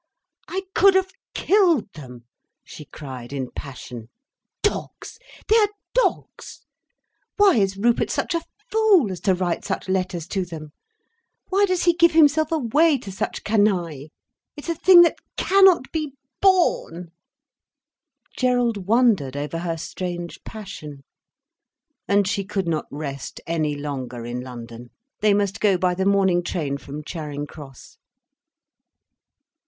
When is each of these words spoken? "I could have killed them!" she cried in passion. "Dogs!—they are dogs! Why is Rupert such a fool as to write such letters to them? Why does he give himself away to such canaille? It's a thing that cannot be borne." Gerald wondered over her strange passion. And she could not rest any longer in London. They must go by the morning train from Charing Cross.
"I 0.47 0.61
could 0.73 0.95
have 0.95 1.11
killed 1.35 1.93
them!" 1.93 2.25
she 2.63 2.85
cried 2.85 3.31
in 3.31 3.51
passion. 3.51 4.09
"Dogs!—they 4.63 5.55
are 5.55 5.69
dogs! 5.93 6.65
Why 7.37 7.57
is 7.57 7.77
Rupert 7.77 8.09
such 8.09 8.33
a 8.33 8.41
fool 8.71 9.11
as 9.11 9.19
to 9.19 9.35
write 9.35 9.63
such 9.63 9.87
letters 9.87 10.25
to 10.29 10.43
them? 10.43 10.71
Why 11.49 11.65
does 11.65 11.83
he 11.83 11.93
give 11.93 12.13
himself 12.13 12.51
away 12.51 12.97
to 12.97 13.11
such 13.11 13.43
canaille? 13.43 14.07
It's 14.57 14.69
a 14.69 14.73
thing 14.73 15.03
that 15.03 15.17
cannot 15.37 15.91
be 15.91 16.13
borne." 16.41 17.11
Gerald 18.35 18.87
wondered 18.87 19.37
over 19.37 19.59
her 19.59 19.77
strange 19.77 20.43
passion. 20.43 21.03
And 22.07 22.27
she 22.27 22.43
could 22.43 22.67
not 22.67 22.87
rest 22.89 23.39
any 23.45 23.75
longer 23.75 24.25
in 24.25 24.39
London. 24.41 24.89
They 25.19 25.35
must 25.35 25.59
go 25.61 25.77
by 25.77 25.93
the 25.93 26.05
morning 26.05 26.41
train 26.41 26.79
from 26.79 27.03
Charing 27.03 27.45
Cross. 27.45 27.99